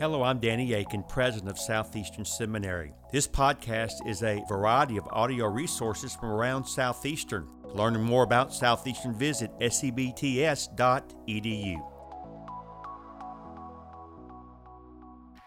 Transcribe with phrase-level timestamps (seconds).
[0.00, 2.94] Hello, I'm Danny Akin, president of Southeastern Seminary.
[3.10, 7.48] This podcast is a variety of audio resources from around Southeastern.
[7.74, 10.68] Learning more about Southeastern, visit sebts.edu.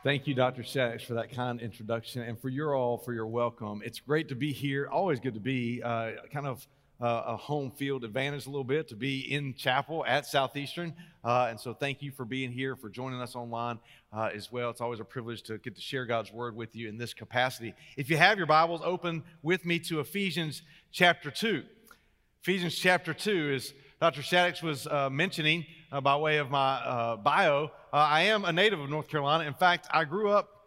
[0.03, 0.63] Thank you, Dr.
[0.63, 3.81] Shaddix, for that kind introduction and for your all for your welcome.
[3.85, 4.89] It's great to be here.
[4.91, 6.67] Always good to be uh, kind of
[7.01, 10.93] a home field advantage a little bit to be in chapel at Southeastern.
[11.23, 13.79] Uh, and so thank you for being here, for joining us online
[14.13, 14.69] uh, as well.
[14.69, 17.73] It's always a privilege to get to share God's word with you in this capacity.
[17.97, 20.61] If you have your Bibles, open with me to Ephesians
[20.91, 21.63] chapter 2.
[22.41, 24.21] Ephesians chapter 2 is Dr.
[24.21, 27.71] Shaddix was uh, mentioning uh, by way of my uh, bio.
[27.93, 29.43] I am a native of North Carolina.
[29.45, 30.60] In fact, I grew up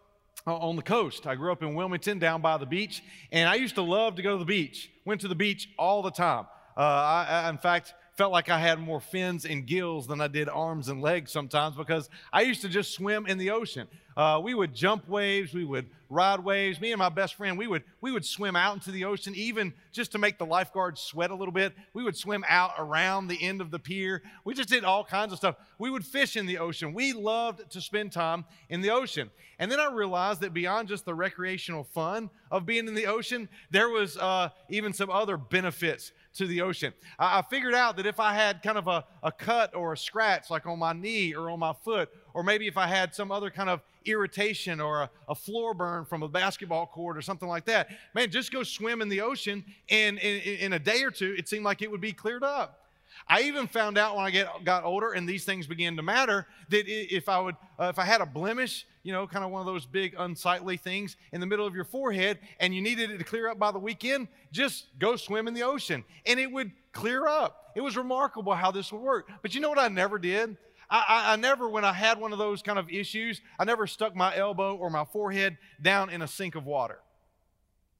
[0.45, 1.25] on the coast.
[1.27, 4.21] I grew up in Wilmington down by the beach, and I used to love to
[4.21, 4.91] go to the beach.
[5.05, 6.45] Went to the beach all the time.
[6.77, 10.27] Uh, I, I, in fact, felt like I had more fins and gills than I
[10.27, 13.87] did arms and legs sometimes because I used to just swim in the ocean.
[14.15, 16.79] Uh, we would jump waves, we would ride waves.
[16.79, 19.73] Me and my best friend, we would we would swim out into the ocean, even
[19.91, 21.73] just to make the lifeguards sweat a little bit.
[21.93, 24.23] We would swim out around the end of the pier.
[24.45, 25.57] We just did all kinds of stuff.
[25.77, 26.93] We would fish in the ocean.
[26.93, 29.29] We loved to spend time in the ocean.
[29.59, 33.49] And then I realized that beyond just the recreational fun of being in the ocean,
[33.71, 36.93] there was uh, even some other benefits to the ocean.
[37.17, 39.97] I, I figured out that if I had kind of a, a cut or a
[39.97, 43.31] scratch, like on my knee or on my foot, or maybe if I had some
[43.31, 47.47] other kind of irritation or a, a, floor burn from a basketball court or something
[47.47, 51.11] like that, man, just go swim in the ocean, and in, in a day or
[51.11, 52.84] two, it seemed like it would be cleared up.
[53.27, 56.47] I even found out when I get, got older and these things began to matter
[56.69, 59.61] that if I would, uh, if I had a blemish, you know, kind of one
[59.61, 63.17] of those big unsightly things in the middle of your forehead, and you needed it
[63.17, 66.71] to clear up by the weekend, just go swim in the ocean, and it would
[66.91, 67.71] clear up.
[67.75, 69.29] It was remarkable how this would work.
[69.41, 70.57] But you know what I never did?
[70.89, 73.87] I, I, I, never, when I had one of those kind of issues, I never
[73.87, 76.99] stuck my elbow or my forehead down in a sink of water.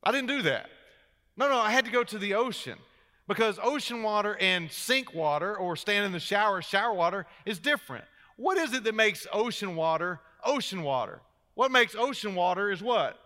[0.04, 0.70] I didn't do that.
[1.36, 2.78] No, no, I had to go to the ocean
[3.28, 8.06] because ocean water and sink water or stand in the shower, shower water is different.
[8.38, 11.22] What is it that makes ocean water ocean water?
[11.56, 13.20] What makes ocean water is what?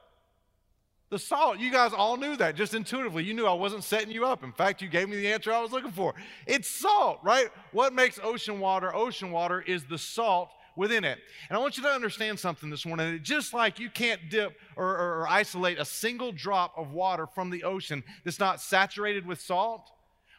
[1.10, 1.58] The salt.
[1.58, 3.24] You guys all knew that just intuitively.
[3.24, 4.44] You knew I wasn't setting you up.
[4.44, 6.14] In fact, you gave me the answer I was looking for.
[6.46, 7.48] It's salt, right?
[7.72, 10.50] What makes ocean water ocean water is the salt
[10.80, 11.20] within it.
[11.50, 13.20] And I want you to understand something this morning.
[13.22, 17.50] Just like you can't dip or, or, or isolate a single drop of water from
[17.50, 19.92] the ocean that's not saturated with salt,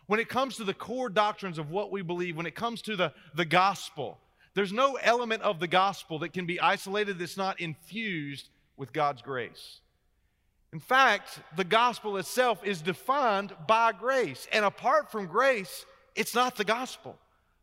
[0.07, 2.97] when it comes to the core doctrines of what we believe, when it comes to
[2.97, 4.19] the, the gospel,
[4.55, 9.23] there's no element of the gospel that can be isolated that's not infused with God's
[9.23, 9.81] grace.
[10.73, 14.49] In fact, the gospel itself is defined by grace.
[14.53, 15.85] And apart from grace,
[16.17, 17.19] it's not the gospel.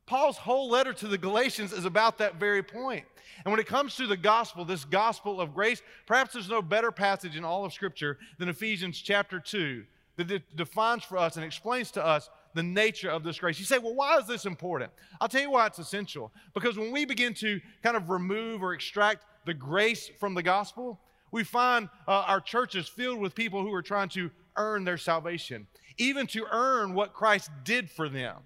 [0.08, 3.06] Paul's whole letter to the Galatians is about that very point.
[3.44, 6.92] And when it comes to the gospel, this gospel of grace, perhaps there's no better
[6.92, 9.84] passage in all of Scripture than Ephesians chapter 2
[10.16, 13.60] that defines for us and explains to us the nature of this grace.
[13.60, 14.92] You say, well, why is this important?
[15.22, 16.32] I'll tell you why it's essential.
[16.54, 21.00] Because when we begin to kind of remove or extract the grace from the gospel,
[21.32, 25.68] we find uh, our churches filled with people who are trying to earn their salvation,
[25.98, 28.38] even to earn what Christ did for them.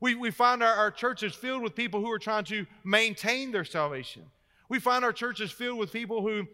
[0.00, 3.64] We, we find our, our churches filled with people who are trying to maintain their
[3.64, 4.22] salvation.
[4.68, 6.46] We find our churches filled with people who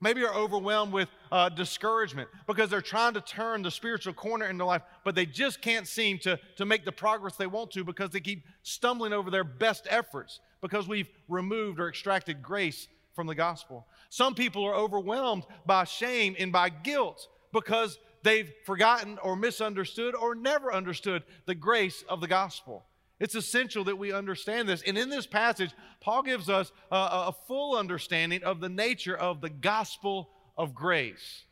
[0.00, 4.58] maybe are overwhelmed with uh, discouragement because they're trying to turn the spiritual corner in
[4.58, 7.82] their life, but they just can't seem to, to make the progress they want to
[7.82, 13.26] because they keep stumbling over their best efforts because we've removed or extracted grace from
[13.26, 13.86] the gospel.
[14.10, 20.34] Some people are overwhelmed by shame and by guilt because they've forgotten or misunderstood or
[20.34, 22.86] never understood the grace of the gospel.
[23.18, 24.82] It's essential that we understand this.
[24.82, 25.70] And in this passage,
[26.00, 31.44] Paul gives us a, a full understanding of the nature of the gospel of grace.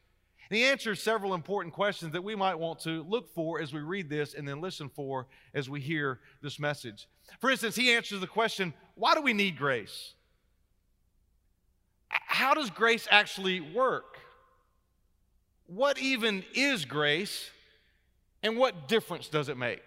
[0.51, 3.81] And he answers several important questions that we might want to look for as we
[3.81, 7.09] read this and then listen for as we hear this message.
[7.41, 10.15] For instance, he answers the question why do we need grace?
[12.09, 14.14] How does grace actually work?
[15.75, 17.51] What even is grace?
[18.45, 19.83] And what difference does it make?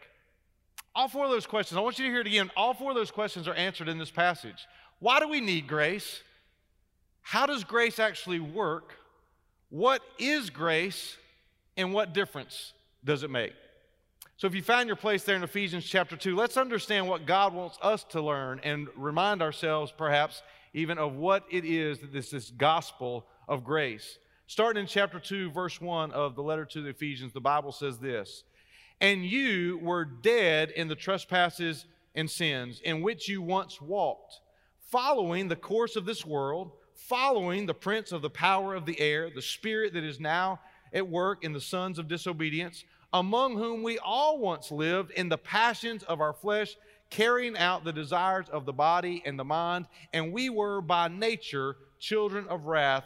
[0.93, 2.51] All four of those questions, I want you to hear it again.
[2.57, 4.67] All four of those questions are answered in this passage.
[4.99, 6.23] Why do we need grace?
[7.21, 8.95] How does grace actually work?
[9.69, 11.15] What is grace?
[11.77, 12.73] And what difference
[13.05, 13.53] does it make?
[14.37, 17.53] So, if you find your place there in Ephesians chapter 2, let's understand what God
[17.53, 20.41] wants us to learn and remind ourselves, perhaps,
[20.73, 24.17] even of what it is that this, this gospel of grace.
[24.47, 27.99] Starting in chapter 2, verse 1 of the letter to the Ephesians, the Bible says
[27.99, 28.43] this
[28.99, 31.85] And you were dead in the trespasses
[32.15, 34.39] and sins in which you once walked,
[34.79, 39.29] following the course of this world following the prince of the power of the air,
[39.29, 40.59] the spirit that is now
[40.91, 42.83] at work in the sons of disobedience,
[43.13, 46.75] among whom we all once lived in the passions of our flesh,
[47.09, 51.77] carrying out the desires of the body and the mind, and we were by nature
[51.99, 53.05] children of wrath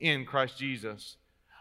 [0.00, 1.16] in Christ Jesus.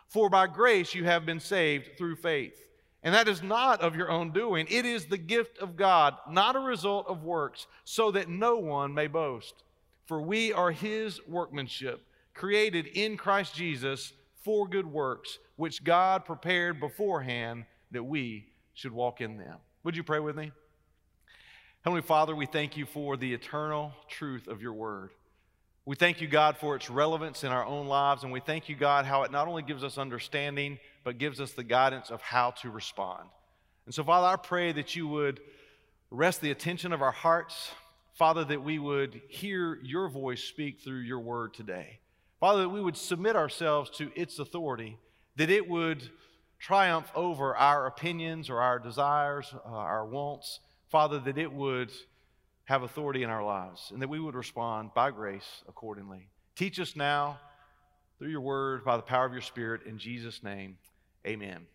[0.08, 2.60] For by grace you have been saved through faith.
[3.04, 4.68] And that is not of your own doing.
[4.70, 8.94] It is the gift of God, not a result of works, so that no one
[8.94, 9.64] may boast.
[10.06, 14.12] For we are his workmanship, created in Christ Jesus
[14.44, 19.58] for good works, which God prepared beforehand that we should walk in them.
[19.84, 20.52] Would you pray with me?
[21.82, 25.12] Heavenly Father, we thank you for the eternal truth of your word.
[25.90, 28.76] We thank you, God, for its relevance in our own lives, and we thank you,
[28.76, 32.52] God, how it not only gives us understanding, but gives us the guidance of how
[32.62, 33.28] to respond.
[33.88, 35.40] And so, Father, I pray that you would
[36.12, 37.72] rest the attention of our hearts,
[38.14, 42.02] Father, that we would hear your voice speak through your word today.
[42.40, 44.96] Father, that we would submit ourselves to its authority,
[45.38, 46.08] that it would
[46.60, 50.60] triumph over our opinions or our desires, uh, our wants.
[50.90, 51.92] Father, that it would
[52.70, 56.28] have authority in our lives and that we would respond by grace accordingly.
[56.56, 57.40] Teach us now
[58.20, 60.78] through your word, by the power of your spirit, in Jesus' name.
[61.26, 61.66] Amen.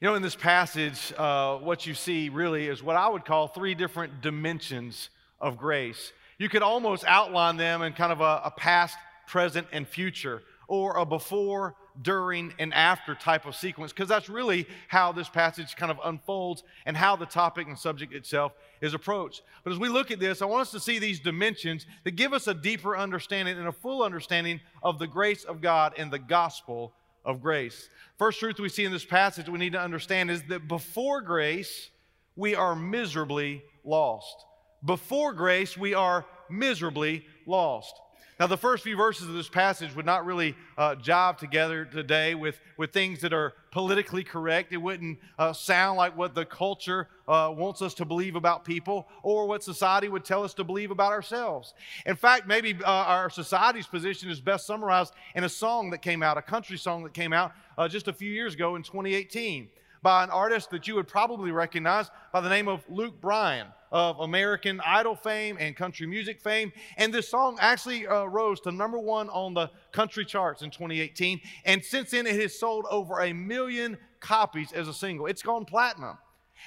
[0.00, 3.46] You know, in this passage, uh, what you see really is what I would call
[3.46, 5.08] three different dimensions
[5.40, 6.12] of grace.
[6.36, 8.96] You could almost outline them in kind of a, a past,
[9.28, 14.66] present, and future, or a before, during, and after type of sequence, because that's really
[14.88, 19.42] how this passage kind of unfolds and how the topic and subject itself is approached.
[19.64, 22.32] But as we look at this, I want us to see these dimensions that give
[22.32, 26.18] us a deeper understanding and a full understanding of the grace of God and the
[26.18, 26.92] gospel
[27.24, 27.88] of grace.
[28.18, 31.90] First truth we see in this passage we need to understand is that before grace,
[32.36, 34.44] we are miserably lost.
[34.84, 37.94] Before grace, we are miserably lost.
[38.38, 42.34] Now, the first few verses of this passage would not really uh, jive together today
[42.34, 44.74] with, with things that are politically correct.
[44.74, 49.08] It wouldn't uh, sound like what the culture uh, wants us to believe about people
[49.22, 51.72] or what society would tell us to believe about ourselves.
[52.04, 56.22] In fact, maybe uh, our society's position is best summarized in a song that came
[56.22, 59.68] out, a country song that came out uh, just a few years ago in 2018
[60.06, 64.20] by an artist that you would probably recognize by the name of Luke Bryan of
[64.20, 66.70] American Idol fame and country music fame.
[66.96, 71.40] And this song actually uh, rose to number one on the country charts in 2018.
[71.64, 75.26] And since then, it has sold over a million copies as a single.
[75.26, 76.16] It's gone platinum.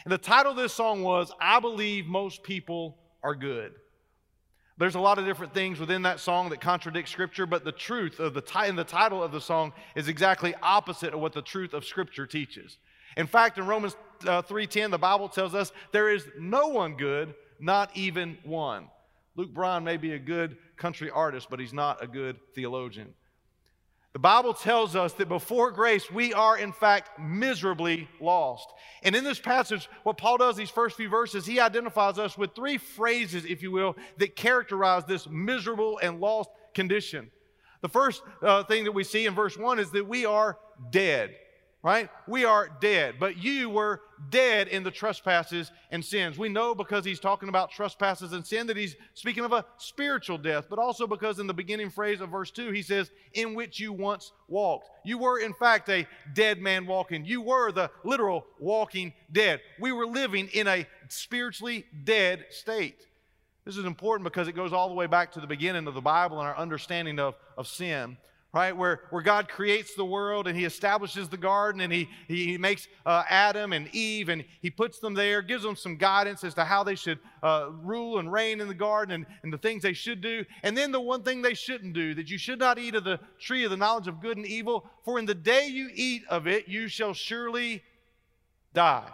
[0.03, 3.71] And the title of this song was I Believe Most People Are Good.
[4.77, 8.19] There's a lot of different things within that song that contradict Scripture, but the truth
[8.19, 11.73] of the, ti- the title of the song is exactly opposite of what the truth
[11.73, 12.77] of Scripture teaches.
[13.17, 13.95] In fact, in Romans
[14.25, 18.89] uh, 3:10, the Bible tells us there is no one good, not even one.
[19.35, 23.13] Luke Bryan may be a good country artist, but he's not a good theologian.
[24.11, 28.67] The Bible tells us that before grace, we are in fact miserably lost.
[29.03, 32.55] And in this passage, what Paul does, these first few verses, he identifies us with
[32.55, 37.29] three phrases, if you will, that characterize this miserable and lost condition.
[37.81, 40.57] The first uh, thing that we see in verse 1 is that we are
[40.89, 41.35] dead
[41.81, 42.09] right?
[42.27, 46.37] We are dead, but you were dead in the trespasses and sins.
[46.37, 50.37] We know because he's talking about trespasses and sin that he's speaking of a spiritual
[50.37, 53.79] death, but also because in the beginning phrase of verse 2, he says, In which
[53.79, 54.89] you once walked.
[55.05, 57.23] You were, in fact, a dead man walking.
[57.23, 59.61] You were the literal walking dead.
[59.79, 63.05] We were living in a spiritually dead state.
[63.63, 66.01] This is important because it goes all the way back to the beginning of the
[66.01, 68.17] Bible and our understanding of, of sin
[68.51, 68.75] right?
[68.75, 72.87] Where, where God creates the world and He establishes the garden and He, he makes
[73.05, 76.63] uh, Adam and Eve and He puts them there, gives them some guidance as to
[76.63, 79.93] how they should uh, rule and reign in the garden and, and the things they
[79.93, 80.43] should do.
[80.63, 83.19] And then the one thing they shouldn't do that you should not eat of the
[83.39, 86.47] tree of the knowledge of good and evil, for in the day you eat of
[86.47, 87.83] it, you shall surely
[88.73, 89.07] die.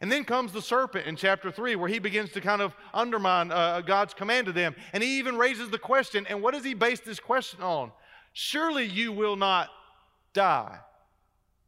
[0.00, 3.50] And then comes the serpent in chapter 3, where he begins to kind of undermine
[3.50, 4.76] uh, God's command to them.
[4.92, 7.90] And he even raises the question, and what does he base this question on?
[8.40, 9.68] Surely you will not
[10.32, 10.78] die.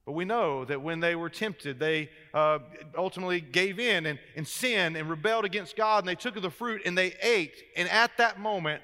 [0.06, 2.60] But we know that when they were tempted, they uh,
[2.96, 6.50] ultimately gave in and, and sinned and rebelled against God, and they took of the
[6.50, 8.82] fruit and they ate, and at that moment,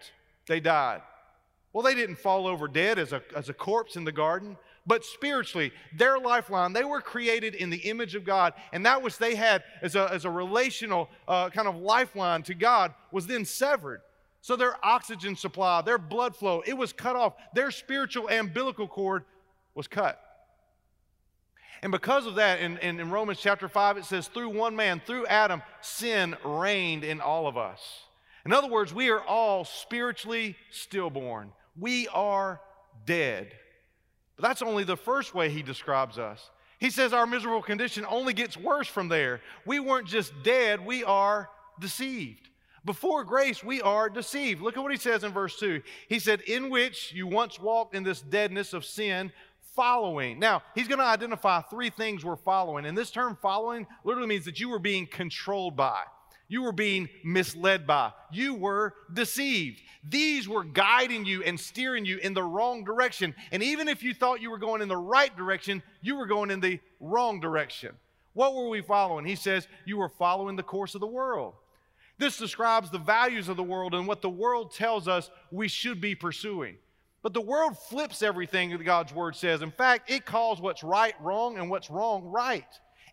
[0.48, 1.00] they died.
[1.72, 5.04] Well, they didn't fall over dead as a, as a corpse in the garden, but
[5.04, 9.36] spiritually, their lifeline, they were created in the image of God, and that which they
[9.36, 14.00] had as a, as a relational uh, kind of lifeline to God was then severed.
[14.40, 17.34] So their oxygen supply, their blood flow, it was cut off.
[17.54, 19.24] Their spiritual umbilical cord
[19.74, 20.20] was cut.
[21.82, 25.02] And because of that, in, in, in, Romans chapter 5, it says, through one man,
[25.04, 27.80] through Adam, sin reigned in all of us.
[28.46, 32.60] In other words, we are all spiritually stillborn we are
[33.04, 33.52] dead.
[34.36, 36.50] But that's only the first way he describes us.
[36.78, 39.40] He says our miserable condition only gets worse from there.
[39.64, 41.48] We weren't just dead, we are
[41.80, 42.48] deceived.
[42.86, 44.62] Before grace, we are deceived.
[44.62, 45.82] Look at what he says in verse 2.
[46.08, 49.32] He said, In which you once walked in this deadness of sin,
[49.74, 50.38] following.
[50.38, 52.86] Now, he's going to identify three things we're following.
[52.86, 56.00] And this term following literally means that you were being controlled by.
[56.48, 58.12] You were being misled by.
[58.30, 59.82] You were deceived.
[60.08, 63.34] These were guiding you and steering you in the wrong direction.
[63.50, 66.52] And even if you thought you were going in the right direction, you were going
[66.52, 67.96] in the wrong direction.
[68.32, 69.24] What were we following?
[69.24, 71.54] He says, You were following the course of the world.
[72.18, 76.00] This describes the values of the world and what the world tells us we should
[76.00, 76.76] be pursuing.
[77.22, 79.60] But the world flips everything that God's word says.
[79.60, 82.64] In fact, it calls what's right wrong and what's wrong right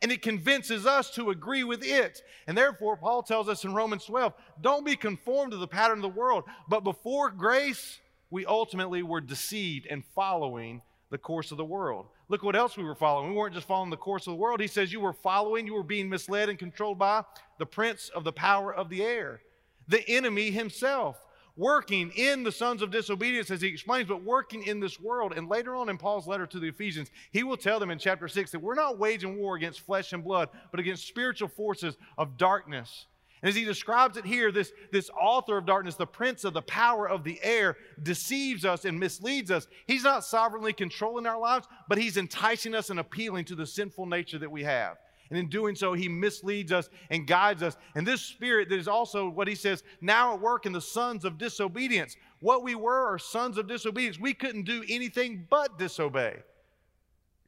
[0.04, 2.22] and it convinces us to agree with it.
[2.46, 6.02] And therefore, Paul tells us in Romans 12 don't be conformed to the pattern of
[6.02, 11.66] the world, but before grace, we ultimately were deceived and following the course of the
[11.66, 12.08] world.
[12.28, 13.30] Look what else we were following.
[13.30, 14.60] We weren't just following the course of the world.
[14.60, 17.24] He says you were following, you were being misled and controlled by
[17.64, 19.40] the prince of the power of the air,
[19.88, 21.16] the enemy himself
[21.56, 25.32] working in the sons of disobedience, as he explains, but working in this world.
[25.34, 28.28] And later on in Paul's letter to the Ephesians, he will tell them in chapter
[28.28, 32.36] 6 that we're not waging war against flesh and blood, but against spiritual forces of
[32.36, 33.06] darkness.
[33.42, 36.62] And as he describes it here, this, this author of darkness, the prince of the
[36.64, 39.68] power of the air, deceives us and misleads us.
[39.88, 44.08] He's not sovereignly controlling our lives, but he's enticing us and appealing to the sinful
[44.08, 44.98] nature that we have.
[45.34, 47.76] And in doing so, he misleads us and guides us.
[47.96, 51.26] And this spirit that is also what he says now at work in the sons
[51.26, 52.18] of disobedience.
[52.40, 54.20] What we were are sons of disobedience.
[54.20, 56.36] We couldn't do anything but disobey.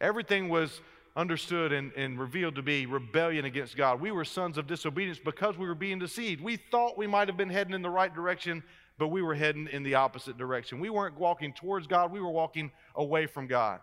[0.02, 0.82] Everything was
[1.16, 4.02] understood and, and revealed to be rebellion against God.
[4.02, 6.42] We were sons of disobedience because we were being deceived.
[6.42, 8.64] We thought we might have been heading in the right direction,
[8.98, 10.80] but we were heading in the opposite direction.
[10.80, 13.80] We weren't walking towards God, we were walking away from God.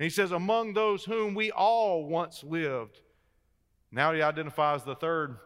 [0.00, 3.00] And he says, Among those whom we all once lived
[3.94, 5.36] now he identifies the third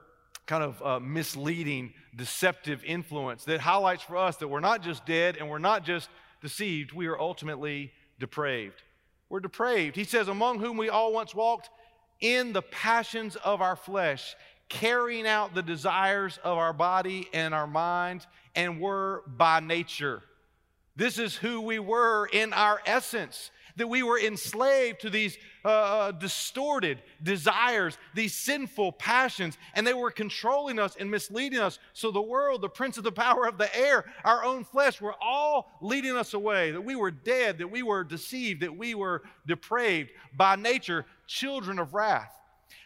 [0.47, 5.37] kind of uh, misleading, deceptive influence that highlights for us that we're not just dead
[5.37, 6.09] and we're not just
[6.41, 8.83] deceived, we are ultimately depraved.
[9.29, 9.95] We're depraved.
[9.95, 11.69] He says, Among whom we all once walked
[12.21, 14.35] in the passions of our flesh,
[14.71, 20.23] carrying out the desires of our body and our mind, and were by nature.
[20.97, 25.69] This is who we were in our essence that we were enslaved to these uh,
[25.69, 31.79] uh, distorted desires, these sinful passions, and they were controlling us and misleading us.
[31.95, 35.15] So the world, the prince of the power of the air, our own flesh, were
[35.21, 39.23] all leading us away, that we were dead, that we were deceived, that we were
[39.47, 42.35] depraved, by nature, children of wrath.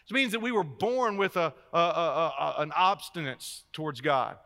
[0.05, 4.37] This means that we were born with a, a, a, an obstinance towards God.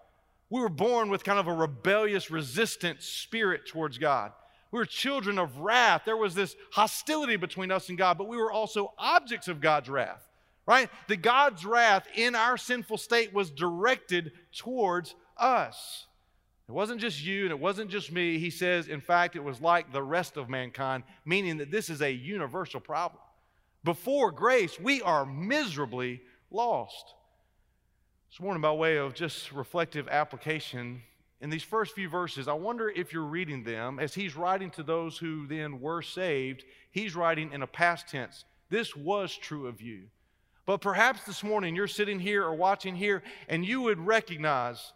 [0.50, 4.32] We were born with kind of a rebellious, resistant spirit towards God.
[4.72, 6.04] We were children of wrath.
[6.06, 9.90] There was this hostility between us and God, but we were also objects of God's
[9.90, 10.28] wrath,
[10.66, 10.90] right?
[11.08, 16.06] The God's wrath in our sinful state was directed towards us.
[16.68, 18.40] It wasn't just you and it wasn't just me.
[18.40, 22.02] He says, in fact, it was like the rest of mankind, meaning that this is
[22.02, 23.22] a universal problem.
[23.86, 26.22] Before grace, we are miserably
[26.52, 27.14] lost.
[28.30, 31.04] This morning, by way of just reflective application,
[31.40, 34.84] in these first few verses, I wonder if you're reading them as he's writing to
[34.84, 38.44] those who then were saved, he's writing in a past tense.
[38.70, 40.04] This was true of you.
[40.66, 44.94] But perhaps this morning you're sitting here or watching here and you would recognize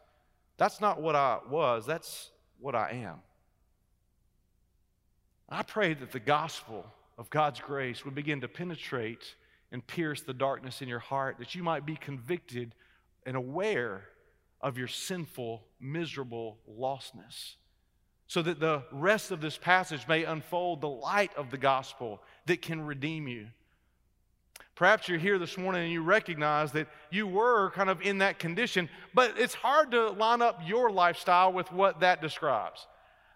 [0.58, 3.20] that's not what I was, that's what I am.
[5.48, 6.86] I pray that the gospel
[7.18, 9.36] of God's grace would begin to penetrate
[9.72, 12.74] and pierce the darkness in your heart, that you might be convicted
[13.26, 14.04] and aware
[14.62, 17.56] of your sinful, miserable lostness.
[18.28, 22.62] So that the rest of this passage may unfold the light of the gospel that
[22.62, 23.48] can redeem you.
[24.76, 28.40] Perhaps you're here this morning and you recognize that you were kind of in that
[28.40, 32.88] condition, but it's hard to line up your lifestyle with what that describes.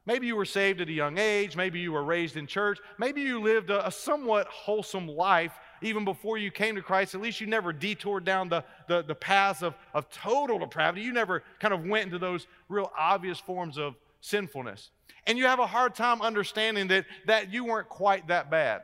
[0.06, 1.56] Maybe you were saved at a young age.
[1.56, 2.80] Maybe you were raised in church.
[2.98, 5.54] Maybe you lived a, a somewhat wholesome life
[5.86, 9.16] even before you came to Christ, at least you never detoured down the, the, the
[9.16, 11.02] paths of, of total depravity.
[11.02, 14.90] You never kind of went into those real obvious forms of sinfulness.
[15.28, 18.82] And you have a hard time understanding that, that you weren't quite that bad.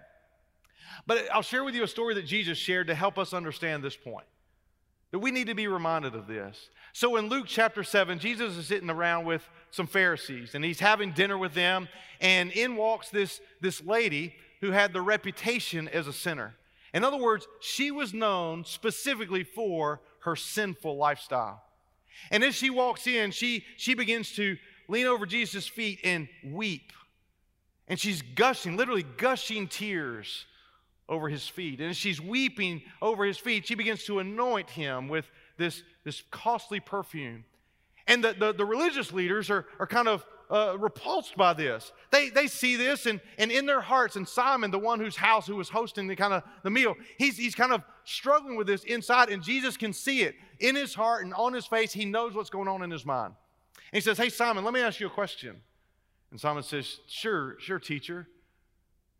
[1.07, 3.95] But I'll share with you a story that Jesus shared to help us understand this
[3.95, 4.25] point.
[5.11, 6.69] That we need to be reminded of this.
[6.93, 11.11] So in Luke chapter 7, Jesus is sitting around with some Pharisees and he's having
[11.11, 11.87] dinner with them.
[12.19, 16.55] And in walks this, this lady who had the reputation as a sinner.
[16.93, 21.63] In other words, she was known specifically for her sinful lifestyle.
[22.29, 24.57] And as she walks in, she, she begins to
[24.87, 26.91] lean over Jesus' feet and weep.
[27.87, 30.45] And she's gushing, literally gushing tears
[31.09, 31.79] over his feet.
[31.79, 36.23] And as she's weeping over his feet, she begins to anoint him with this, this
[36.31, 37.43] costly perfume.
[38.11, 41.93] And the, the, the religious leaders are, are kind of uh, repulsed by this.
[42.11, 45.47] They, they see this, and, and in their hearts, and Simon, the one whose house
[45.47, 48.83] who was hosting the kind of the meal, he's, he's kind of struggling with this
[48.83, 51.93] inside, and Jesus can see it in his heart and on his face.
[51.93, 53.33] He knows what's going on in his mind.
[53.93, 55.61] And he says, Hey, Simon, let me ask you a question.
[56.31, 58.27] And Simon says, Sure, sure, teacher.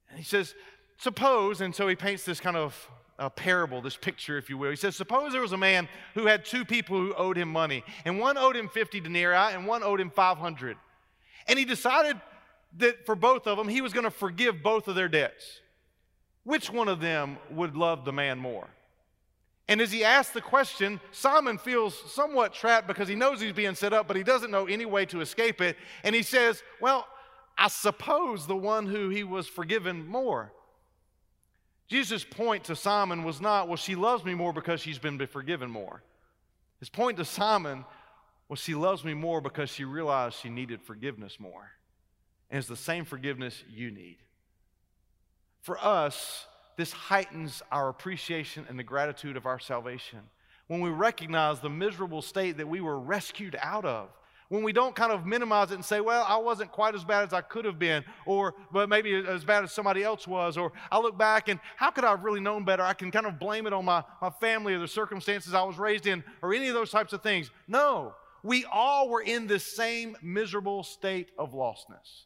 [0.10, 0.54] And he says,
[0.98, 2.90] Suppose, and so he paints this kind of
[3.22, 4.72] a parable, this picture, if you will.
[4.72, 7.84] He says, Suppose there was a man who had two people who owed him money,
[8.04, 10.76] and one owed him 50 denarii, and one owed him 500.
[11.48, 12.20] And he decided
[12.78, 15.62] that for both of them, he was going to forgive both of their debts.
[16.44, 18.68] Which one of them would love the man more?
[19.68, 23.76] And as he asks the question, Simon feels somewhat trapped because he knows he's being
[23.76, 25.78] set up, but he doesn't know any way to escape it.
[26.04, 27.08] And he says, Well,
[27.56, 30.52] I suppose the one who he was forgiven more.
[31.92, 35.70] Jesus' point to Simon was not, well, she loves me more because she's been forgiven
[35.70, 36.02] more.
[36.80, 37.84] His point to Simon
[38.48, 41.70] was, she loves me more because she realized she needed forgiveness more.
[42.50, 44.20] And it's the same forgiveness you need.
[45.64, 46.46] For us,
[46.78, 50.20] this heightens our appreciation and the gratitude of our salvation.
[50.68, 54.08] When we recognize the miserable state that we were rescued out of,
[54.52, 57.24] when we don't kind of minimize it and say, well, I wasn't quite as bad
[57.24, 60.74] as I could have been, or but maybe as bad as somebody else was, or
[60.92, 62.84] I look back and how could I have really known better?
[62.84, 65.78] I can kind of blame it on my, my family or the circumstances I was
[65.78, 67.50] raised in, or any of those types of things.
[67.66, 72.26] No, we all were in the same miserable state of lostness.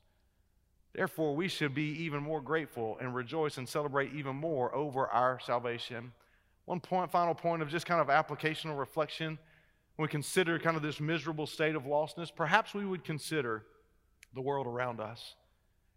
[0.96, 5.40] Therefore, we should be even more grateful and rejoice and celebrate even more over our
[5.40, 6.12] salvation.
[6.66, 9.38] One point, final point of just kind of applicational reflection
[9.96, 13.64] when we consider kind of this miserable state of lostness, perhaps we would consider
[14.34, 15.36] the world around us.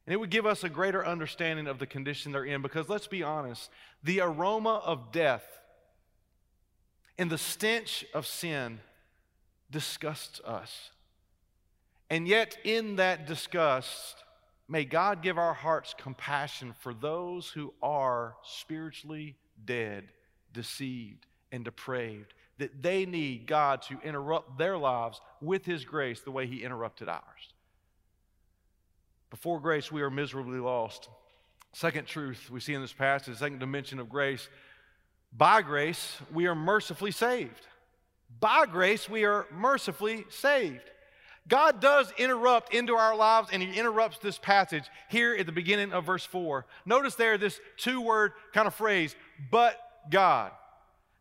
[0.06, 3.08] And it would give us a greater understanding of the condition they're in because let's
[3.08, 3.70] be honest,
[4.02, 5.44] the aroma of death
[7.18, 8.80] and the stench of sin
[9.70, 10.90] disgusts us.
[12.08, 14.24] And yet, in that disgust,
[14.66, 20.04] may God give our hearts compassion for those who are spiritually dead,
[20.54, 26.30] deceived, and depraved that they need God to interrupt their lives with His grace the
[26.30, 27.52] way He interrupted ours.
[29.30, 31.08] Before grace, we are miserably lost.
[31.72, 34.48] Second truth we see in this passage, second dimension of grace
[35.32, 37.66] by grace, we are mercifully saved.
[38.40, 40.90] By grace, we are mercifully saved.
[41.46, 45.92] God does interrupt into our lives, and He interrupts this passage here at the beginning
[45.92, 46.66] of verse 4.
[46.84, 49.16] Notice there this two word kind of phrase,
[49.50, 49.78] but
[50.10, 50.52] God.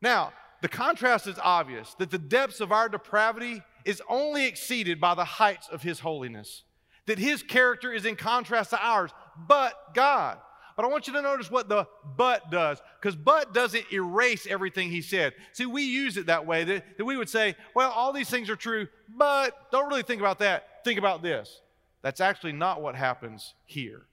[0.02, 5.16] Now, the contrast is obvious that the depths of our depravity is only exceeded by
[5.16, 6.64] the heights of His holiness,
[7.06, 9.12] that His character is in contrast to ours,
[9.48, 10.40] but God.
[10.78, 14.92] But I want you to notice what the but does, because but doesn't erase everything
[14.92, 15.34] he said.
[15.54, 18.48] See, we use it that way, that, that we would say, well, all these things
[18.48, 20.84] are true, but don't really think about that.
[20.84, 21.62] Think about this.
[22.04, 24.06] That's actually not what happens here.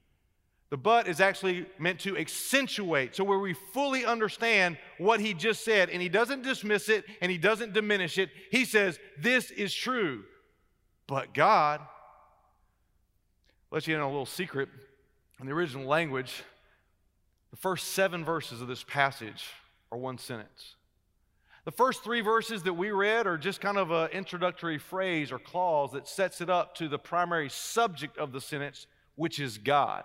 [0.75, 5.65] The but is actually meant to accentuate, so where we fully understand what he just
[5.65, 8.29] said, and he doesn't dismiss it and he doesn't diminish it.
[8.51, 10.25] He says, This is true.
[11.07, 11.81] But God,
[13.71, 14.69] let you in a little secret.
[15.39, 16.43] In the original language,
[17.53, 19.45] the first seven verses of this passage
[19.93, 20.75] are one sentence.
[21.67, 25.39] The first three verses that we read are just kind of an introductory phrase or
[25.39, 30.03] clause that sets it up to the primary subject of the sentence, which is God.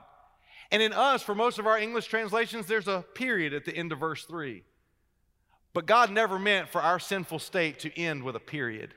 [0.72, 3.92] And in us, for most of our English translations, there's a period at the end
[3.92, 4.64] of verse 3.
[5.74, 8.94] But God never meant for our sinful state to end with a period.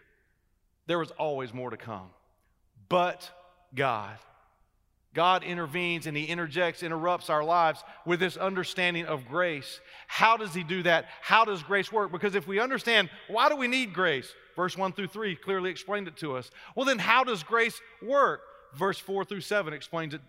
[0.87, 2.11] There was always more to come.
[2.88, 3.30] But
[3.74, 4.18] God.
[5.14, 9.80] God intervenes and He interjects, interrupts our lives with this understanding of grace.
[10.06, 11.06] How does He do that?
[11.20, 12.12] How does grace work?
[12.12, 16.08] Because if we understand why do we need grace, verse 1 through 3 clearly explained
[16.08, 16.50] it to us.
[16.74, 18.40] Well, then how does grace work?
[18.76, 20.20] Verse 4 through 7 explains it,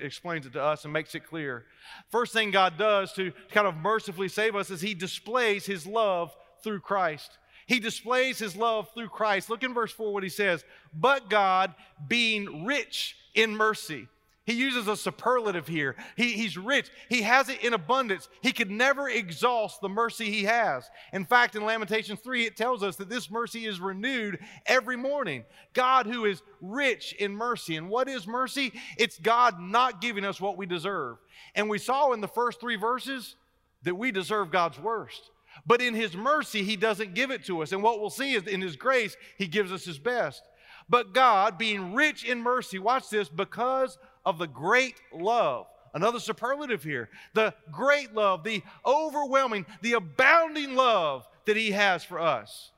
[0.00, 1.64] explains it to us and makes it clear.
[2.10, 6.36] First thing God does to kind of mercifully save us is He displays His love
[6.62, 7.38] through Christ.
[7.70, 9.48] He displays his love through Christ.
[9.48, 10.64] Look in verse 4 what he says.
[10.92, 11.72] But God,
[12.08, 14.08] being rich in mercy.
[14.46, 15.96] He uses a superlative here.
[16.16, 16.90] He, he's rich.
[17.08, 18.28] He has it in abundance.
[18.42, 20.90] He could never exhaust the mercy he has.
[21.12, 25.44] In fact, in Lamentations 3, it tells us that this mercy is renewed every morning.
[25.74, 27.76] God, who is rich in mercy.
[27.76, 28.72] And what is mercy?
[28.96, 31.18] It's God not giving us what we deserve.
[31.54, 33.36] And we saw in the first three verses
[33.82, 35.30] that we deserve God's worst.
[35.66, 37.72] But in His mercy, He doesn't give it to us.
[37.72, 40.42] And what we'll see is in His grace, He gives us His best.
[40.88, 45.66] But God, being rich in mercy, watch this, because of the great love.
[45.92, 47.08] Another superlative here.
[47.34, 52.70] The great love, the overwhelming, the abounding love that He has for us.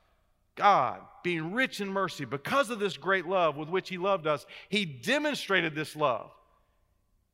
[0.55, 4.45] God, being rich in mercy, because of this great love with which He loved us,
[4.69, 6.31] He demonstrated this love.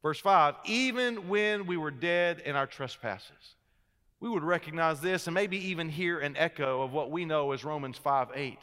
[0.01, 3.55] Verse 5 even when we were dead in our trespasses
[4.19, 7.63] we would recognize this and maybe even hear an echo of what we know as
[7.63, 8.57] Romans 5 8.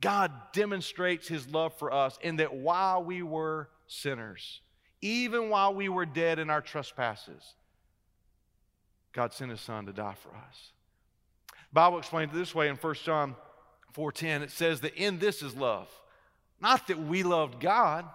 [0.00, 4.60] God demonstrates his love for us in that while we were sinners,
[5.02, 7.54] even while we were dead in our trespasses,
[9.12, 10.72] God sent his son to die for us.
[11.72, 13.36] Bible explains it this way in 1 John
[13.92, 14.42] 4:10.
[14.42, 15.88] It says that in this is love.
[16.60, 18.08] Not that we loved God,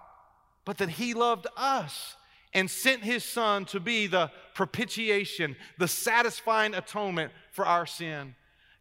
[0.65, 2.15] but that he loved us
[2.53, 8.35] and sent his son to be the propitiation, the satisfying atonement for our sin.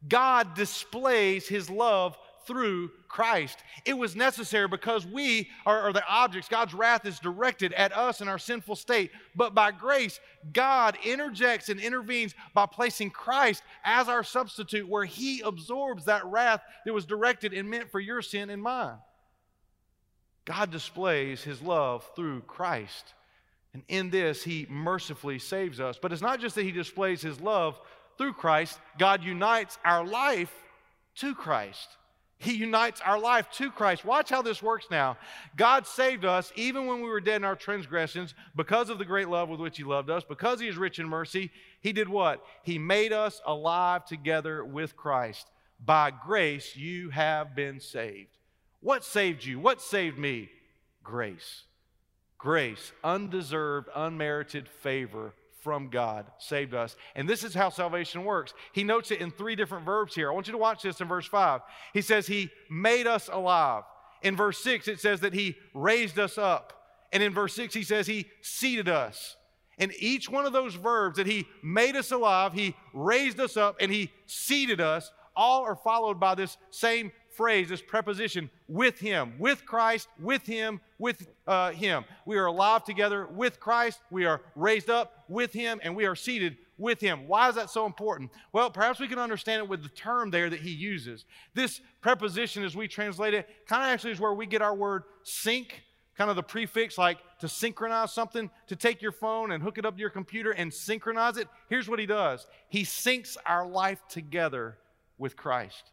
[0.07, 3.59] God displays his love through Christ.
[3.85, 6.48] It was necessary because we are, are, the objects.
[6.48, 9.11] God's wrath is directed at us in our sinful state.
[9.35, 10.20] But by grace,
[10.52, 16.61] God interjects and intervenes by placing Christ as our substitute, where he absorbs that wrath
[16.85, 18.98] that was directed and meant for your sin and mine.
[20.44, 23.14] God displays his love through Christ.
[23.72, 25.98] And in this, he mercifully saves us.
[26.00, 27.80] But it's not just that he displays his love
[28.16, 30.52] through Christ, God unites our life
[31.16, 31.88] to Christ.
[32.38, 34.05] He unites our life to Christ.
[34.05, 35.16] Watch how this works now.
[35.57, 39.29] God saved us even when we were dead in our transgressions because of the great
[39.29, 41.51] love with which He loved us, because He is rich in mercy.
[41.81, 42.44] He did what?
[42.62, 45.49] He made us alive together with Christ.
[45.85, 48.37] By grace, you have been saved.
[48.81, 49.59] What saved you?
[49.59, 50.51] What saved me?
[51.03, 51.64] Grace.
[52.37, 56.94] Grace, undeserved, unmerited favor from God saved us.
[57.16, 58.53] And this is how salvation works.
[58.72, 60.31] He notes it in three different verbs here.
[60.31, 61.62] I want you to watch this in verse 5.
[61.94, 63.85] He says, He made us alive.
[64.22, 66.74] In verse 6, it says that He raised us up.
[67.12, 69.37] And in verse 6, He says He seated us.
[69.79, 73.77] And each one of those verbs that He made us alive, He raised us up,
[73.81, 79.35] and He seated us, all are followed by this same phrase, this preposition, with Him,
[79.38, 82.05] with Christ, with Him, with uh, Him.
[82.27, 84.00] We are alive together with Christ.
[84.11, 87.28] We are raised up with Him, and we are seated with Him.
[87.28, 88.30] Why is that so important?
[88.52, 91.24] Well, perhaps we can understand it with the term there that He uses.
[91.54, 95.04] This preposition, as we translate it, kind of actually is where we get our word
[95.22, 95.82] sync
[96.16, 99.84] kind of the prefix like to synchronize something, to take your phone and hook it
[99.84, 101.48] up to your computer and synchronize it.
[101.68, 104.78] Here's what he does He syncs our life together
[105.18, 105.90] with Christ.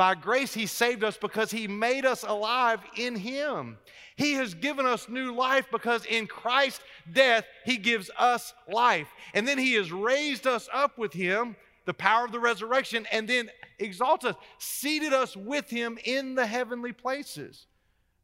[0.00, 3.76] By grace, He saved us because He made us alive in Him.
[4.16, 6.80] He has given us new life because in Christ's
[7.12, 9.08] death, He gives us life.
[9.34, 13.28] And then He has raised us up with Him, the power of the resurrection, and
[13.28, 17.66] then exalted us, seated us with Him in the heavenly places.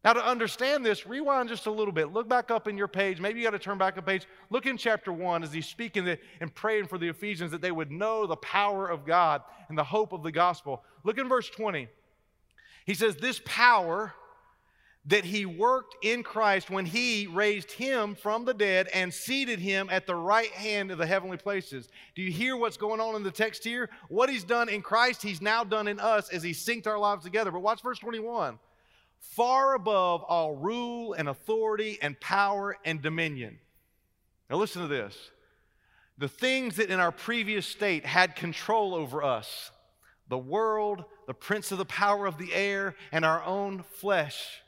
[0.07, 2.13] Now, to understand this, rewind just a little bit.
[2.13, 3.21] Look back up in your page.
[3.21, 4.25] Maybe you got to turn back a page.
[4.51, 7.91] Look in chapter 1 as he's speaking and praying for the Ephesians that they would
[7.91, 10.85] know the power of God and the hope of the gospel.
[11.03, 11.89] Look in verse 20.
[12.85, 14.15] He says, This power
[15.07, 19.89] that he worked in Christ when he raised him from the dead and seated him
[19.91, 21.89] at the right hand of the heavenly places.
[22.15, 23.91] Do you hear what's going on in the text here?
[24.09, 27.25] What he's done in Christ, he's now done in us as he synced our lives
[27.25, 27.51] together.
[27.51, 28.61] But watch verse 21
[29.19, 33.59] far above all rule and authority and power and dominion.
[34.49, 35.31] Now, listen to this.
[36.19, 39.71] The things that in our previous state had control over us,
[40.29, 44.63] the world, the prince of the power of the air, and our own flesh,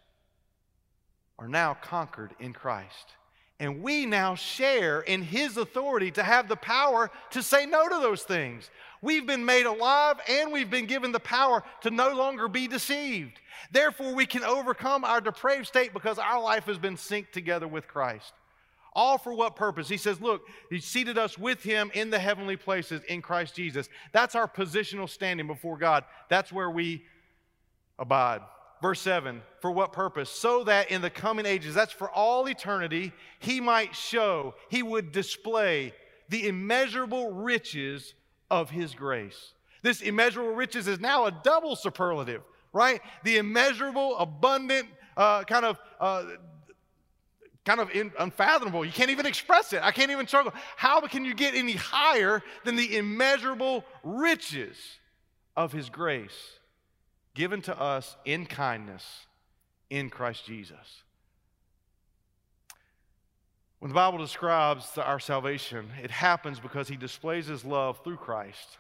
[1.39, 3.15] are now conquered in Christ.
[3.61, 7.97] And we now share in his authority to have the power to say no to
[7.97, 8.71] those things.
[9.03, 13.41] We've been made alive and we've been given the power to no longer be deceived.
[13.73, 17.89] Therefore, we can overcome our depraved state because our life has been synced together with
[17.89, 18.33] Christ.
[18.93, 19.89] All for what purpose?
[19.89, 23.89] He says, Look, He seated us with Him in the heavenly places in Christ Jesus.
[24.13, 26.05] That's our positional standing before God.
[26.29, 27.05] That's where we
[27.99, 28.41] abide.
[28.81, 30.31] Verse 7 For what purpose?
[30.31, 35.13] So that in the coming ages, that's for all eternity, He might show, He would
[35.13, 35.93] display
[36.29, 38.15] the immeasurable riches
[38.51, 43.01] of His grace This immeasurable riches is now a double superlative, right?
[43.25, 45.79] The immeasurable, abundant, uh, kind of.
[46.01, 46.25] Uh,
[47.65, 48.83] kind of in, unfathomable.
[48.83, 49.83] You can't even express it.
[49.83, 50.55] I can't even struggle.
[50.77, 54.79] How can you get any higher than the immeasurable riches
[55.55, 56.58] of His grace
[57.39, 59.27] given to us in kindness
[59.91, 61.05] in Christ Jesus?
[63.79, 68.79] When the Bible describes our salvation, it happens because He displays His love through Christ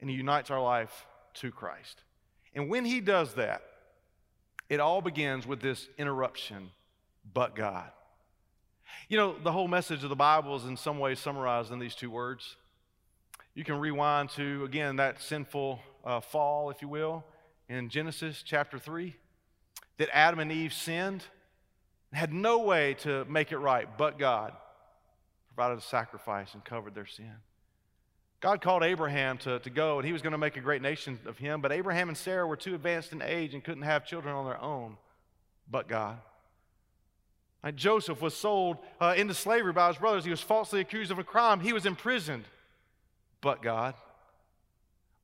[0.00, 2.00] and He unites our life to Christ.
[2.54, 3.62] And when He does that,
[4.70, 6.70] it all begins with this interruption,
[7.34, 7.90] but God.
[9.10, 11.94] You know, the whole message of the Bible is in some ways summarized in these
[11.94, 12.56] two words.
[13.54, 17.22] You can rewind to, again, that sinful uh, fall, if you will,
[17.72, 19.14] in Genesis chapter 3,
[19.96, 21.24] that Adam and Eve sinned
[22.12, 24.52] had no way to make it right but God
[25.54, 27.34] provided a sacrifice and covered their sin.
[28.40, 31.18] God called Abraham to, to go, and he was going to make a great nation
[31.26, 34.34] of him, but Abraham and Sarah were too advanced in age and couldn't have children
[34.34, 34.96] on their own,
[35.70, 36.18] but God.
[37.62, 40.24] Like Joseph was sold uh, into slavery by his brothers.
[40.24, 41.60] He was falsely accused of a crime.
[41.60, 42.44] He was imprisoned,
[43.40, 43.94] but God.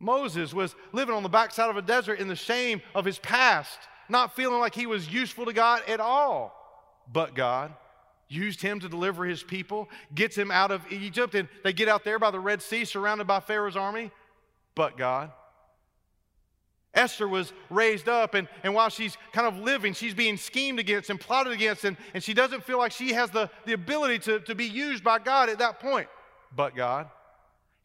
[0.00, 3.78] Moses was living on the backside of a desert in the shame of his past,
[4.08, 6.58] not feeling like he was useful to God at all
[7.12, 7.72] but God.
[8.28, 12.04] Used him to deliver his people, gets him out of Egypt, and they get out
[12.04, 14.10] there by the Red Sea, surrounded by Pharaoh's army,
[14.74, 15.32] but God.
[16.92, 21.08] Esther was raised up, and, and while she's kind of living, she's being schemed against
[21.08, 24.40] and plotted against, and, and she doesn't feel like she has the, the ability to,
[24.40, 26.08] to be used by God at that point.
[26.54, 27.08] But God.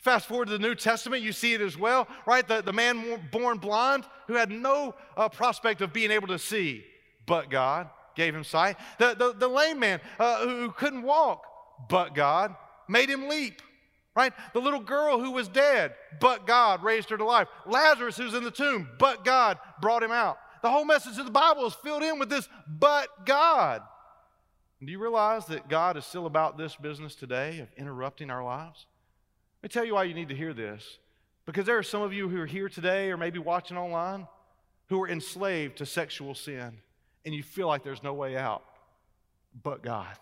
[0.03, 2.45] Fast forward to the New Testament, you see it as well, right?
[2.45, 6.83] The, the man born blind who had no uh, prospect of being able to see,
[7.25, 8.75] but God gave him sight.
[8.99, 11.45] The, the, the lame man uh, who couldn't walk,
[11.87, 12.53] but God
[12.89, 13.61] made him leap.
[14.13, 14.33] Right?
[14.51, 17.47] The little girl who was dead, but God raised her to life.
[17.65, 20.37] Lazarus who's in the tomb, but God brought him out.
[20.61, 23.81] The whole message of the Bible is filled in with this, but God.
[24.81, 28.43] And do you realize that God is still about this business today of interrupting our
[28.43, 28.85] lives?
[29.63, 30.99] Let me tell you why you need to hear this.
[31.45, 34.27] Because there are some of you who are here today or maybe watching online
[34.89, 36.79] who are enslaved to sexual sin
[37.23, 38.63] and you feel like there's no way out
[39.63, 40.17] but God.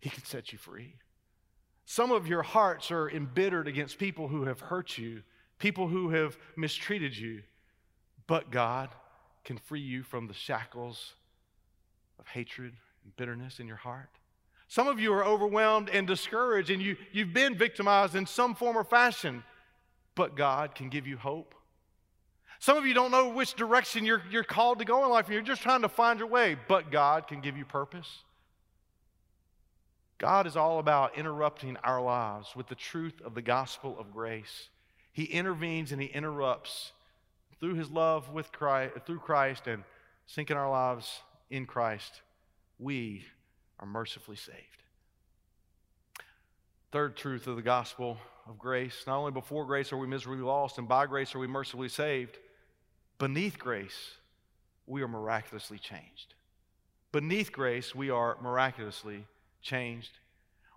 [0.00, 0.94] He can set you free.
[1.84, 5.22] Some of your hearts are embittered against people who have hurt you,
[5.58, 7.42] people who have mistreated you,
[8.26, 8.88] but God
[9.44, 11.14] can free you from the shackles
[12.18, 12.72] of hatred
[13.04, 14.10] and bitterness in your heart.
[14.68, 18.76] Some of you are overwhelmed and discouraged, and you, you've been victimized in some form
[18.76, 19.42] or fashion,
[20.14, 21.54] but God can give you hope.
[22.60, 25.34] Some of you don't know which direction you're, you're called to go in life, and
[25.34, 28.24] you're just trying to find your way, but God can give you purpose.
[30.18, 34.68] God is all about interrupting our lives with the truth of the gospel of grace.
[35.12, 36.92] He intervenes and He interrupts
[37.60, 39.84] through His love with Christ, through Christ and
[40.28, 42.20] syncing our lives in Christ.
[42.78, 43.24] We
[43.80, 44.58] are mercifully saved.
[46.90, 50.78] Third truth of the gospel of grace not only before grace are we miserably lost,
[50.78, 52.38] and by grace are we mercifully saved,
[53.18, 54.12] Beneath grace,
[54.86, 56.34] we are miraculously changed.
[57.10, 59.26] Beneath grace, we are miraculously
[59.60, 60.10] changed.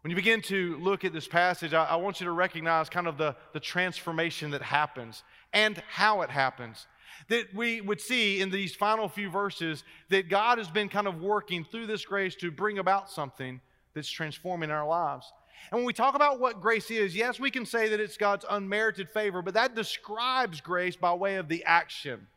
[0.01, 3.07] When you begin to look at this passage, I, I, want you to recognize kind
[3.07, 6.87] of the, the transformation that happens and how it happens.
[7.27, 11.21] That we would see in these final few verses that God has been kind of
[11.21, 13.61] working through this grace to bring about something
[13.93, 15.31] that's transforming our lives.
[15.69, 18.45] And when we talk about what grace is, yes, we can say that it's God's
[18.49, 22.27] unmerited favor, but that describes grace by way of the action.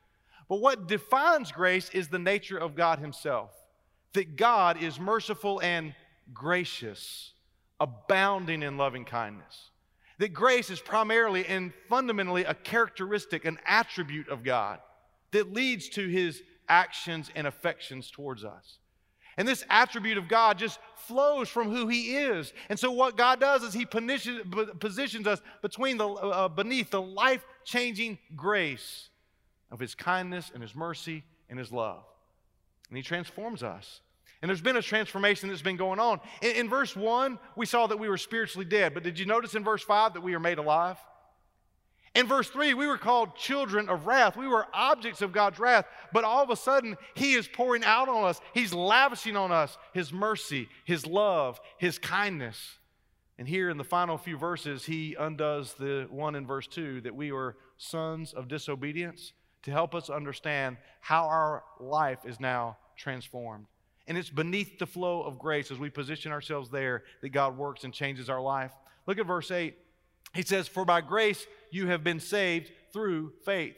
[0.48, 3.50] But what defines grace is the nature of God Himself
[4.14, 5.92] that God is merciful and
[6.32, 7.32] gracious,
[7.80, 9.70] abounding in loving kindness.
[10.18, 14.78] That grace is primarily and fundamentally a characteristic, an attribute of God
[15.32, 18.78] that leads to His actions and affections towards us.
[19.36, 22.52] And this attribute of God just flows from who He is.
[22.68, 27.44] And so, what God does is He positions us between the, uh, beneath the life
[27.64, 29.08] changing grace
[29.70, 32.04] of His kindness and His mercy and His love.
[32.88, 34.00] And He transforms us.
[34.44, 36.20] And there's been a transformation that's been going on.
[36.42, 38.92] In, in verse 1, we saw that we were spiritually dead.
[38.92, 40.98] But did you notice in verse 5 that we are made alive?
[42.14, 44.36] In verse 3, we were called children of wrath.
[44.36, 45.86] We were objects of God's wrath.
[46.12, 48.38] But all of a sudden, He is pouring out on us.
[48.52, 52.76] He's lavishing on us His mercy, His love, His kindness.
[53.38, 57.16] And here in the final few verses, He undoes the one in verse 2 that
[57.16, 63.64] we were sons of disobedience to help us understand how our life is now transformed.
[64.06, 67.84] And it's beneath the flow of grace as we position ourselves there that God works
[67.84, 68.72] and changes our life.
[69.06, 69.76] Look at verse 8.
[70.34, 73.76] He says, For by grace you have been saved through faith.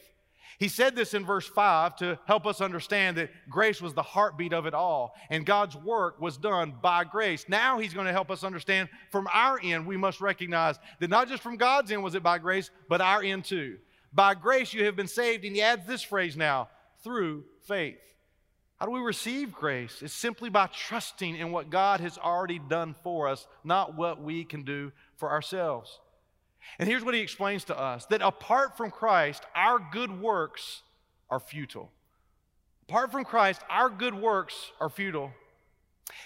[0.58, 4.54] He said this in verse 5 to help us understand that grace was the heartbeat
[4.54, 7.44] of it all, and God's work was done by grace.
[7.46, 11.28] Now he's going to help us understand from our end, we must recognize that not
[11.28, 13.76] just from God's end was it by grace, but our end too.
[14.14, 16.70] By grace you have been saved, and he adds this phrase now
[17.04, 17.98] through faith.
[18.76, 20.02] How do we receive grace?
[20.02, 24.44] It's simply by trusting in what God has already done for us, not what we
[24.44, 25.98] can do for ourselves.
[26.78, 30.82] And here's what he explains to us that apart from Christ, our good works
[31.30, 31.90] are futile.
[32.88, 35.32] Apart from Christ, our good works are futile.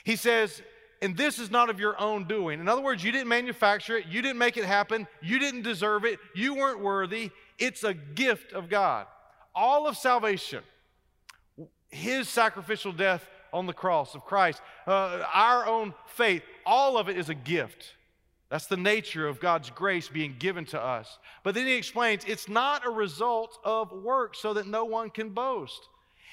[0.05, 0.61] He says,
[1.03, 2.61] and this is not of your own doing.
[2.61, 6.05] In other words, you didn't manufacture it, you didn't make it happen, you didn't deserve
[6.05, 7.31] it, you weren't worthy.
[7.59, 9.07] It's a gift of God.
[9.55, 10.63] All of salvation,
[11.91, 17.17] His sacrificial death on the cross of Christ, uh, our own faith, all of it
[17.17, 17.95] is a gift.
[18.49, 21.19] That's the nature of God's grace being given to us.
[21.45, 25.31] But then he explains it's not a result of works so that no one can
[25.31, 25.89] boast.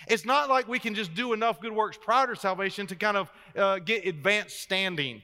[0.07, 3.17] It's not like we can just do enough good works prior to salvation to kind
[3.17, 5.21] of uh, get advanced standing,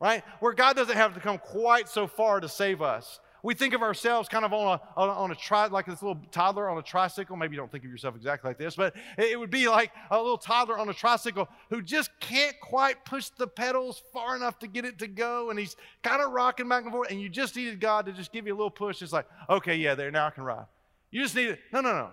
[0.00, 0.22] right?
[0.40, 3.20] Where God doesn't have to come quite so far to save us.
[3.48, 6.02] We think of ourselves kind of on a, on a, on a tri, like this
[6.02, 7.34] little toddler on a tricycle.
[7.34, 10.18] Maybe you don't think of yourself exactly like this, but it would be like a
[10.18, 14.66] little toddler on a tricycle who just can't quite push the pedals far enough to
[14.66, 15.48] get it to go.
[15.48, 17.10] And he's kind of rocking back and forth.
[17.10, 19.00] And you just needed God to just give you a little push.
[19.00, 20.66] It's like, okay, yeah, there, now I can ride.
[21.10, 22.10] You just needed, no, no, no.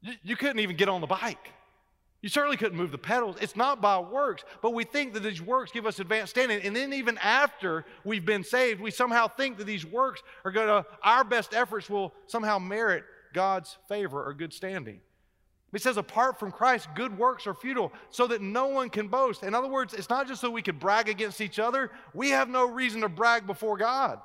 [0.00, 1.52] You, you couldn't even get on the bike.
[2.22, 3.36] You certainly couldn't move the pedals.
[3.40, 6.62] It's not by works, but we think that these works give us advanced standing.
[6.62, 10.68] And then even after we've been saved, we somehow think that these works are going
[10.68, 13.02] to, our best efforts will somehow merit
[13.34, 15.00] God's favor or good standing.
[15.72, 19.42] He says, apart from Christ, good works are futile, so that no one can boast.
[19.42, 21.90] In other words, it's not just so we can brag against each other.
[22.14, 24.20] We have no reason to brag before God.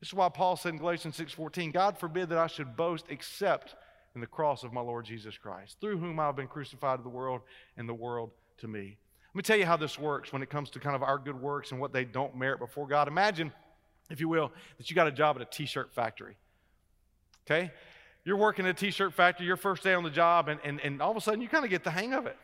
[0.00, 3.74] This is why Paul said in Galatians 6:14, God forbid that I should boast except
[4.14, 7.08] in the cross of my Lord Jesus Christ, through whom I've been crucified to the
[7.08, 7.40] world
[7.76, 8.96] and the world to me.
[9.32, 11.40] Let me tell you how this works when it comes to kind of our good
[11.40, 13.08] works and what they don't merit before God.
[13.08, 13.50] Imagine,
[14.10, 16.36] if you will, that you got a job at a t shirt factory.
[17.46, 17.72] Okay?
[18.24, 20.80] You're working at a t shirt factory, your first day on the job, and, and,
[20.80, 22.36] and all of a sudden you kind of get the hang of it.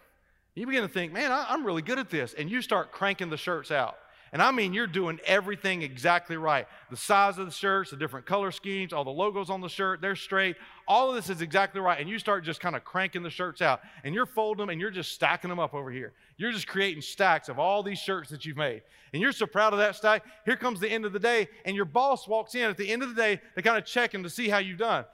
[0.55, 2.35] You begin to think, man, I, I'm really good at this.
[2.35, 3.99] And you start cranking the shirts out.
[4.33, 6.67] And I mean, you're doing everything exactly right.
[6.91, 10.01] The size of the shirts, the different color schemes, all the logos on the shirt,
[10.01, 10.57] they're straight.
[10.87, 11.99] All of this is exactly right.
[11.99, 13.81] And you start just kind of cranking the shirts out.
[14.05, 16.13] And you're folding them and you're just stacking them up over here.
[16.37, 18.83] You're just creating stacks of all these shirts that you've made.
[19.13, 20.25] And you're so proud of that stack.
[20.45, 23.03] Here comes the end of the day, and your boss walks in at the end
[23.03, 25.05] of the day to kind of check him to see how you've done.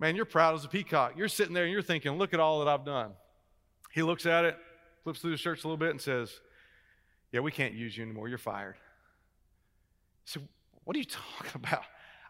[0.00, 1.12] Man, you're proud as a peacock.
[1.16, 3.12] You're sitting there and you're thinking, look at all that I've done.
[3.92, 4.56] He looks at it,
[5.04, 6.40] flips through the shirts a little bit, and says,
[7.32, 8.28] yeah, we can't use you anymore.
[8.28, 8.76] You're fired.
[10.24, 10.40] So,
[10.84, 11.04] what are you
[11.38, 11.82] talking about?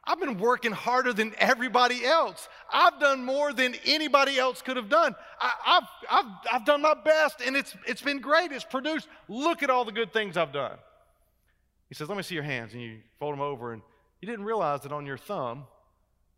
[0.04, 2.48] I've been working harder than everybody else.
[2.72, 5.14] I've done more than anybody else could have done.
[5.38, 8.50] I, have I've, I've done my best, and it's, it's been great.
[8.50, 9.08] It's produced.
[9.28, 10.78] Look at all the good things I've done.
[11.88, 12.72] He says, Let me see your hands.
[12.72, 13.82] And you fold them over, and
[14.20, 15.64] you didn't realize that on your thumb,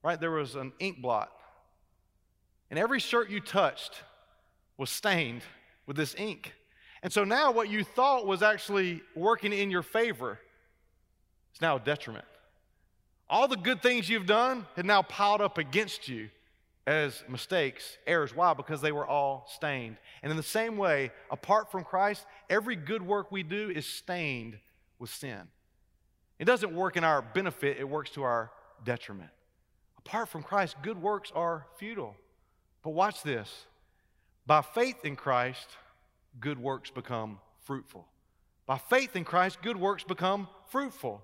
[0.03, 1.31] right, there was an ink blot.
[2.70, 4.03] And every shirt you touched
[4.77, 5.42] was stained
[5.87, 6.55] with this ink.
[7.03, 10.38] And so now what you thought was actually working in your favor
[11.55, 12.25] is now a detriment.
[13.29, 16.29] All the good things you've done had now piled up against you
[16.87, 18.35] as mistakes, errors.
[18.35, 18.55] Why?
[18.55, 19.97] Because they were all stained.
[20.23, 24.59] And in the same way, apart from Christ, every good work we do is stained
[24.99, 25.43] with sin.
[26.38, 28.51] It doesn't work in our benefit, it works to our
[28.85, 29.31] detriment.
[29.99, 32.17] Apart from Christ, good works are futile.
[32.83, 33.67] But watch this
[34.45, 35.69] by faith in Christ,
[36.40, 38.07] good works become fruitful.
[38.66, 41.23] By faith in Christ, good works become fruitful.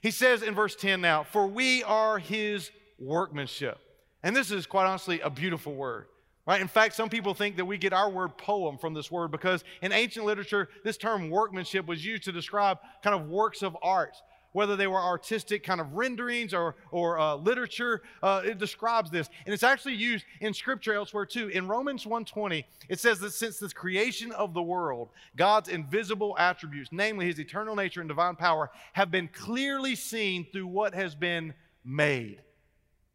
[0.00, 3.78] He says in verse 10 now, For we are his workmanship.
[4.22, 6.06] And this is quite honestly a beautiful word.
[6.44, 6.60] Right?
[6.60, 9.62] In fact, some people think that we get our word poem from this word because
[9.80, 14.16] in ancient literature, this term workmanship was used to describe kind of works of art
[14.52, 19.28] whether they were artistic kind of renderings or, or uh, literature, uh, it describes this.
[19.46, 21.48] And it's actually used in scripture elsewhere too.
[21.48, 26.90] In Romans 1.20, it says that since the creation of the world, God's invisible attributes,
[26.92, 31.54] namely his eternal nature and divine power, have been clearly seen through what has been
[31.84, 32.40] made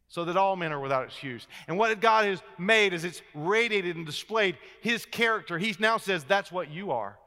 [0.09, 1.47] so that all men are without excuse.
[1.67, 5.57] And what God has made is it's radiated and displayed his character.
[5.57, 7.17] He now says that's what you are.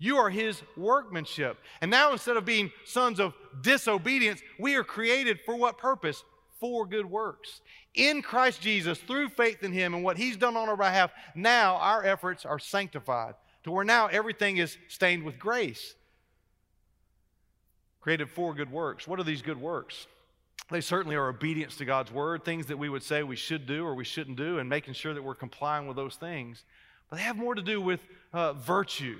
[0.00, 1.58] You are his workmanship.
[1.80, 6.24] And now, instead of being sons of disobedience, we are created for what purpose?
[6.58, 7.60] For good works.
[7.94, 11.76] In Christ Jesus, through faith in him and what he's done on our behalf, now
[11.76, 13.34] our efforts are sanctified
[13.64, 15.94] to where now everything is stained with grace.
[18.00, 19.06] Created for good works.
[19.06, 20.06] What are these good works?
[20.70, 23.84] they certainly are obedience to God's word, things that we would say we should do
[23.84, 26.62] or we shouldn't do, and making sure that we're complying with those things.
[27.08, 28.00] But they have more to do with
[28.32, 29.18] uh, virtue,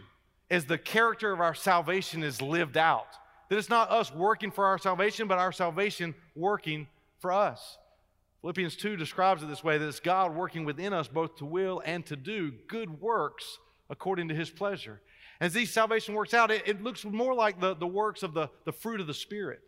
[0.50, 3.06] as the character of our salvation is lived out.
[3.48, 6.86] That it's not us working for our salvation, but our salvation working
[7.18, 7.78] for us.
[8.40, 11.82] Philippians 2 describes it this way that it's God working within us both to will
[11.84, 13.58] and to do good works
[13.90, 15.00] according to his pleasure.
[15.40, 18.48] As these salvation works out, it, it looks more like the, the works of the,
[18.64, 19.60] the fruit of the Spirit,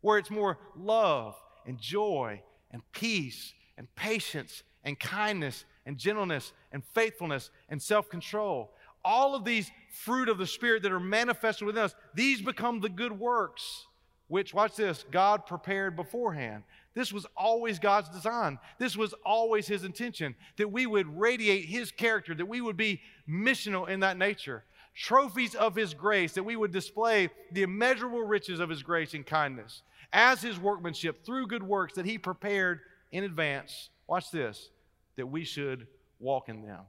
[0.00, 1.34] where it's more love
[1.66, 8.72] and joy and peace and patience and kindness and gentleness and faithfulness and self control.
[9.04, 12.88] All of these fruit of the Spirit that are manifested within us, these become the
[12.88, 13.86] good works,
[14.28, 16.64] which, watch this, God prepared beforehand.
[16.94, 18.58] This was always God's design.
[18.78, 23.00] This was always His intention that we would radiate His character, that we would be
[23.28, 24.64] missional in that nature.
[24.94, 29.24] Trophies of His grace, that we would display the immeasurable riches of His grace and
[29.24, 29.82] kindness
[30.12, 32.80] as His workmanship through good works that He prepared
[33.12, 33.90] in advance.
[34.06, 34.70] Watch this,
[35.16, 35.86] that we should
[36.18, 36.80] walk in them.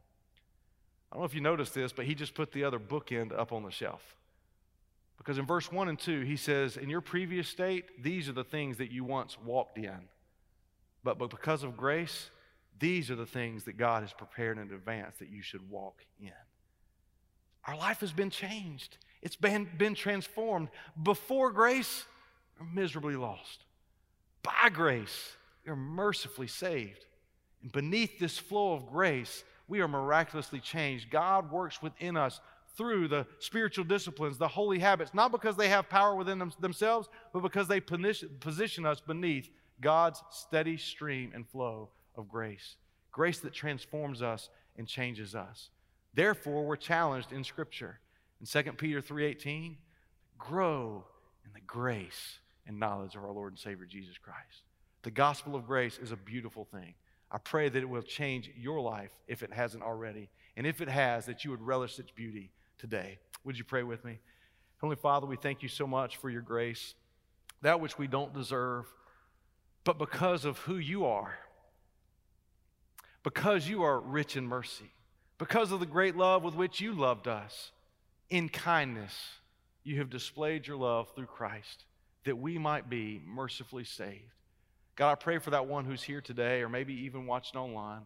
[1.12, 3.51] I don't know if you noticed this, but He just put the other bookend up
[3.51, 4.16] on the shelf.
[5.18, 8.43] Because in verse 1 and 2, he says, In your previous state, these are the
[8.43, 10.09] things that you once walked in.
[11.03, 12.32] But, but because of grace,
[12.80, 16.32] these are the things that God has prepared in advance that you should walk in.
[17.68, 20.70] Our life has been changed, it's been, been transformed.
[21.03, 22.05] Before grace,
[22.59, 23.66] we're miserably lost.
[24.41, 25.36] By grace,
[25.68, 27.05] are mercifully saved.
[27.62, 31.09] And beneath this flow of grace, we are miraculously changed.
[31.09, 32.41] God works within us
[32.76, 37.07] through the spiritual disciplines, the holy habits, not because they have power within them, themselves,
[37.32, 39.49] but because they position us beneath
[39.80, 42.76] God's steady stream and flow of grace.
[43.13, 45.69] Grace that transforms us and changes us.
[46.13, 48.01] Therefore, we're challenged in Scripture.
[48.41, 49.78] In 2 Peter 3:18,
[50.38, 51.05] grow
[51.45, 54.63] in the grace and knowledge of our Lord and Savior Jesus Christ.
[55.03, 56.93] The gospel of grace is a beautiful thing.
[57.32, 60.29] I pray that it will change your life if it hasn't already.
[60.57, 63.19] And if it has, that you would relish its beauty today.
[63.45, 64.19] Would you pray with me?
[64.77, 66.95] Heavenly Father, we thank you so much for your grace,
[67.61, 68.86] that which we don't deserve,
[69.84, 71.38] but because of who you are,
[73.23, 74.91] because you are rich in mercy,
[75.38, 77.71] because of the great love with which you loved us,
[78.29, 79.13] in kindness,
[79.84, 81.86] you have displayed your love through Christ
[82.23, 84.40] that we might be mercifully saved.
[85.01, 88.01] God, I pray for that one who's here today or maybe even watching online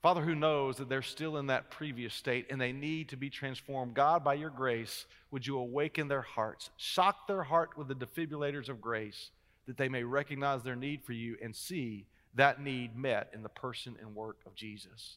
[0.00, 3.28] Father, who knows that they're still in that previous state and they need to be
[3.28, 7.96] transformed, God, by your grace, would you awaken their hearts, shock their heart with the
[7.96, 9.32] defibrillators of grace,
[9.66, 13.48] that they may recognize their need for you and see that need met in the
[13.48, 15.16] person and work of Jesus.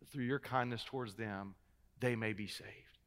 [0.00, 1.54] That through your kindness towards them,
[2.00, 2.98] they may be saved.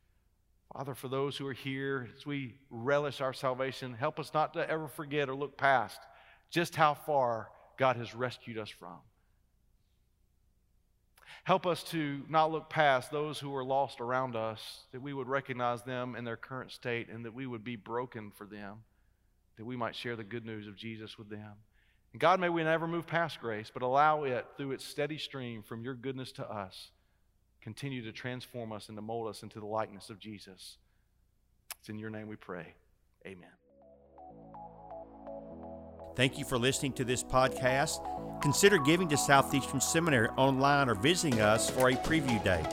[0.73, 4.67] Father, for those who are here, as we relish our salvation, help us not to
[4.69, 5.99] ever forget or look past
[6.49, 8.97] just how far God has rescued us from.
[11.43, 15.27] Help us to not look past those who are lost around us, that we would
[15.27, 18.77] recognize them in their current state and that we would be broken for them,
[19.57, 21.53] that we might share the good news of Jesus with them.
[22.13, 25.61] And God, may we never move past grace, but allow it through its steady stream
[25.61, 26.89] from your goodness to us,
[27.61, 30.77] continue to transform us and to mold us into the likeness of Jesus.
[31.79, 32.73] It's in your name we pray.
[33.27, 33.64] Amen.
[36.16, 37.99] Thank you for listening to this podcast.
[38.41, 42.63] Consider giving to Southeastern Seminary online or visiting us for a preview day.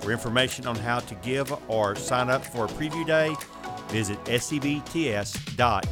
[0.00, 3.34] For information on how to give or sign up for a preview day,
[3.88, 5.82] visit sebts.edu.